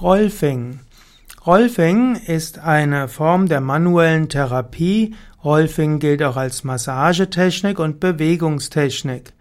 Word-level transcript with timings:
Rolfing. 0.00 0.78
Rolfing 1.44 2.14
ist 2.14 2.60
eine 2.60 3.08
Form 3.08 3.48
der 3.48 3.60
manuellen 3.60 4.28
Therapie. 4.28 5.16
Rolfing 5.42 5.98
gilt 5.98 6.22
auch 6.22 6.36
als 6.36 6.62
Massagetechnik 6.62 7.80
und 7.80 7.98
Bewegungstechnik. 7.98 9.32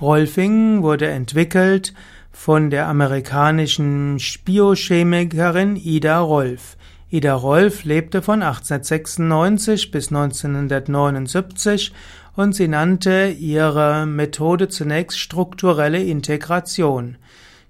Rolfing 0.00 0.82
wurde 0.82 1.08
entwickelt 1.08 1.92
von 2.32 2.70
der 2.70 2.86
amerikanischen 2.88 4.18
Biochemikerin 4.46 5.76
Ida 5.76 6.20
Rolf. 6.20 6.78
Ida 7.10 7.34
Rolf 7.34 7.84
lebte 7.84 8.22
von 8.22 8.40
1896 8.40 9.90
bis 9.90 10.08
1979 10.08 11.92
und 12.34 12.54
sie 12.54 12.68
nannte 12.68 13.28
ihre 13.38 14.06
Methode 14.06 14.68
zunächst 14.68 15.18
strukturelle 15.18 16.02
Integration. 16.02 17.18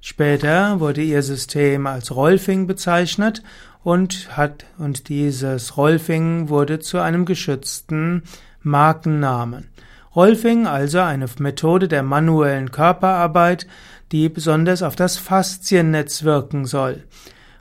Später 0.01 0.81
wurde 0.81 1.03
ihr 1.03 1.23
System 1.23 1.87
als 1.87 2.15
Rolfing 2.15 2.67
bezeichnet 2.67 3.43
und 3.83 4.37
hat, 4.37 4.65
und 4.79 5.09
dieses 5.09 5.77
Rolfing 5.77 6.49
wurde 6.49 6.79
zu 6.79 6.99
einem 6.99 7.25
geschützten 7.25 8.23
Markennamen. 8.63 9.69
Rolfing 10.15 10.67
also 10.67 11.01
eine 11.01 11.27
Methode 11.39 11.89
der 11.89 12.03
manuellen 12.03 12.71
Körperarbeit, 12.71 13.67
die 14.13 14.29
besonders 14.29 14.83
auf 14.83 14.97
das 14.97 15.17
Fasziennetz 15.17 16.23
wirken 16.23 16.65
soll. 16.65 17.05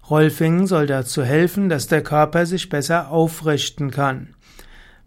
Rolfing 0.09 0.67
soll 0.67 0.88
dazu 0.88 1.23
helfen, 1.23 1.70
dass 1.70 1.88
der 1.88 2.02
Körper 2.02 2.45
sich 2.45 2.70
besser 2.70 3.09
aufrichten 3.12 3.92
kann. 3.92 4.36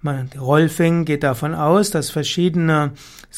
Rolfing 0.04 1.04
geht 1.04 1.22
davon 1.22 1.54
aus, 1.54 1.90
dass 1.90 2.10
verschiedene 2.10 2.92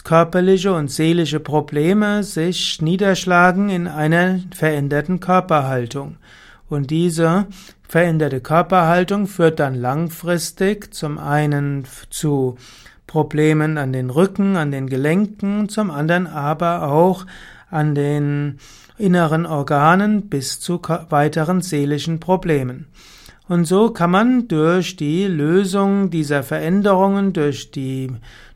körperliche 0.05 0.73
und 0.73 0.91
seelische 0.91 1.41
Probleme 1.41 2.23
sich 2.23 2.81
niederschlagen 2.81 3.69
in 3.69 3.89
einer 3.89 4.41
veränderten 4.55 5.21
Körperhaltung. 5.21 6.17
Und 6.69 6.91
diese 6.91 7.47
veränderte 7.87 8.41
Körperhaltung 8.41 9.27
führt 9.27 9.61
dann 9.61 9.75
langfristig 9.75 10.95
zum 10.95 11.19
einen 11.19 11.85
zu 12.11 12.57
Problemen 13.07 13.77
an 13.77 13.93
den 13.93 14.09
Rücken, 14.09 14.57
an 14.57 14.71
den 14.71 14.89
Gelenken, 14.89 15.69
zum 15.69 15.91
anderen 15.91 16.27
aber 16.27 16.85
auch 16.85 17.27
an 17.71 17.95
den 17.95 18.59
inneren 18.97 19.47
Organen 19.47 20.29
bis 20.29 20.61
zu 20.61 20.81
weiteren 21.11 21.61
seelischen 21.61 22.21
Problemen. 22.21 22.87
Und 23.53 23.67
so 23.67 23.91
kann 23.91 24.11
man 24.11 24.49
durch 24.49 24.97
die 24.97 25.27
Lösung 25.27 26.09
dieser 26.09 26.43
Veränderungen, 26.43 27.35
durch 27.35 27.71
die 27.71 28.11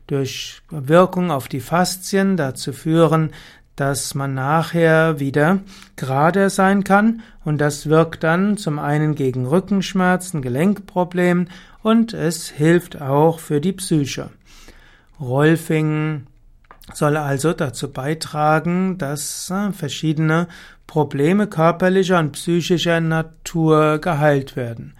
durch 0.07 0.63
Wirkung 0.71 1.29
auf 1.29 1.47
die 1.47 1.59
Faszien 1.59 2.35
dazu 2.35 2.73
führen, 2.73 3.29
dass 3.75 4.15
man 4.15 4.33
nachher 4.33 5.19
wieder 5.19 5.59
gerade 5.97 6.49
sein 6.49 6.83
kann 6.83 7.21
und 7.45 7.61
das 7.61 7.89
wirkt 7.89 8.23
dann 8.23 8.57
zum 8.57 8.79
einen 8.79 9.13
gegen 9.13 9.45
Rückenschmerzen, 9.45 10.41
Gelenkproblemen 10.41 11.51
und 11.83 12.15
es 12.15 12.49
hilft 12.49 12.99
auch 12.99 13.37
für 13.37 13.61
die 13.61 13.73
Psyche. 13.73 14.31
Rolfing 15.19 16.25
soll 16.93 17.17
also 17.17 17.53
dazu 17.53 17.91
beitragen, 17.91 18.97
dass 18.97 19.49
äh, 19.49 19.71
verschiedene 19.71 20.47
Probleme 20.85 21.47
körperlicher 21.47 22.19
und 22.19 22.31
psychischer 22.31 23.01
Natur 23.01 23.99
geheilt 23.99 24.55
werden. 24.55 24.93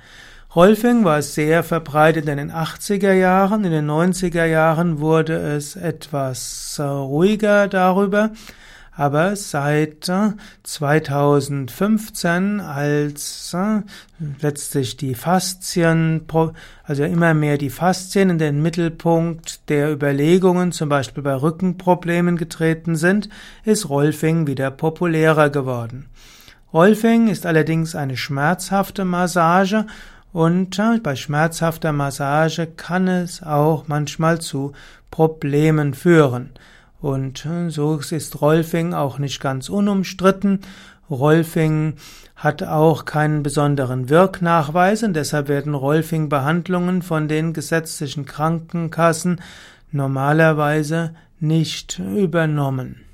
Rolfing 0.55 1.03
war 1.03 1.21
sehr 1.21 1.63
verbreitet 1.63 2.27
in 2.27 2.37
den 2.37 2.51
80er 2.51 3.13
Jahren, 3.13 3.63
in 3.63 3.71
den 3.71 3.89
90er 3.89 4.45
Jahren 4.45 4.99
wurde 4.99 5.35
es 5.35 5.75
etwas 5.75 6.77
äh, 6.79 6.83
ruhiger 6.83 7.67
darüber, 7.67 8.31
aber 8.97 9.35
seit 9.35 10.11
2015, 10.63 12.59
als 12.59 13.53
äh, 13.53 13.83
letztlich 14.41 14.97
die 14.97 15.13
Faszien, 15.13 16.25
also 16.83 17.03
immer 17.03 17.35
mehr 17.35 17.59
die 17.59 17.69
Faszien 17.69 18.31
in 18.31 18.39
den 18.39 18.63
Mittelpunkt 18.63 19.69
der 19.69 19.93
Überlegungen, 19.93 20.71
zum 20.71 20.89
Beispiel 20.89 21.21
bei 21.21 21.35
Rückenproblemen 21.35 22.37
getreten 22.37 22.95
sind, 22.95 23.29
ist 23.63 23.87
Rolfing 23.87 24.47
wieder 24.47 24.71
populärer 24.71 25.51
geworden. 25.51 26.07
Rolfing 26.73 27.27
ist 27.27 27.45
allerdings 27.45 27.93
eine 27.93 28.17
schmerzhafte 28.17 29.05
Massage 29.05 29.85
und 30.33 30.79
äh, 30.79 30.97
bei 31.03 31.15
schmerzhafter 31.15 31.91
Massage 31.91 32.65
kann 32.65 33.07
es 33.07 33.43
auch 33.43 33.87
manchmal 33.87 34.41
zu 34.41 34.73
Problemen 35.11 35.93
führen. 35.93 36.49
Und 37.01 37.45
äh, 37.45 37.69
so 37.69 37.97
ist 37.97 38.41
Rolfing 38.41 38.93
auch 38.93 39.19
nicht 39.19 39.39
ganz 39.39 39.69
unumstritten. 39.69 40.61
Rolfing 41.09 41.93
hat 42.35 42.63
auch 42.63 43.05
keinen 43.05 43.43
besonderen 43.43 44.09
Wirknachweis 44.09 45.03
und 45.03 45.13
deshalb 45.13 45.47
werden 45.47 45.73
Rolfing-Behandlungen 45.73 47.01
von 47.01 47.27
den 47.27 47.53
gesetzlichen 47.53 48.25
Krankenkassen 48.25 49.41
normalerweise 49.91 51.15
nicht 51.39 51.99
übernommen. 51.99 53.06